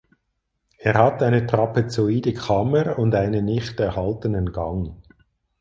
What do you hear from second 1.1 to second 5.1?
eine trapezoide Kammer und einen nicht erhaltenen Gang.